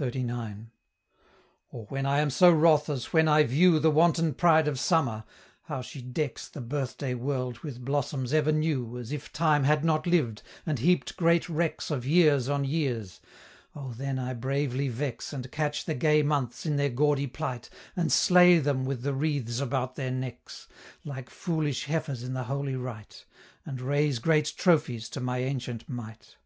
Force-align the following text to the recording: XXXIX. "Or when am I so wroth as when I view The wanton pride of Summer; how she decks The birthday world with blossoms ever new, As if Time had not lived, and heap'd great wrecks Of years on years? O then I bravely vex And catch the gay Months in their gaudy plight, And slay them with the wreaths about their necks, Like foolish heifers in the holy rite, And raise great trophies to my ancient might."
XXXIX. 0.00 0.66
"Or 1.70 1.86
when 1.86 2.04
am 2.04 2.26
I 2.26 2.28
so 2.30 2.50
wroth 2.50 2.90
as 2.90 3.12
when 3.12 3.28
I 3.28 3.44
view 3.44 3.78
The 3.78 3.92
wanton 3.92 4.34
pride 4.34 4.66
of 4.66 4.80
Summer; 4.80 5.22
how 5.66 5.80
she 5.80 6.02
decks 6.02 6.48
The 6.48 6.60
birthday 6.60 7.14
world 7.14 7.58
with 7.58 7.84
blossoms 7.84 8.32
ever 8.32 8.50
new, 8.50 8.98
As 8.98 9.12
if 9.12 9.32
Time 9.32 9.62
had 9.62 9.84
not 9.84 10.08
lived, 10.08 10.42
and 10.66 10.80
heap'd 10.80 11.16
great 11.16 11.48
wrecks 11.48 11.88
Of 11.88 12.04
years 12.04 12.48
on 12.48 12.64
years? 12.64 13.20
O 13.76 13.92
then 13.92 14.18
I 14.18 14.34
bravely 14.34 14.88
vex 14.88 15.32
And 15.32 15.48
catch 15.52 15.84
the 15.84 15.94
gay 15.94 16.24
Months 16.24 16.66
in 16.66 16.74
their 16.74 16.90
gaudy 16.90 17.28
plight, 17.28 17.70
And 17.94 18.10
slay 18.10 18.58
them 18.58 18.84
with 18.84 19.02
the 19.02 19.14
wreaths 19.14 19.60
about 19.60 19.94
their 19.94 20.10
necks, 20.10 20.66
Like 21.04 21.30
foolish 21.30 21.84
heifers 21.84 22.24
in 22.24 22.32
the 22.34 22.42
holy 22.42 22.74
rite, 22.74 23.24
And 23.64 23.80
raise 23.80 24.18
great 24.18 24.52
trophies 24.56 25.08
to 25.10 25.20
my 25.20 25.38
ancient 25.38 25.88
might." 25.88 26.38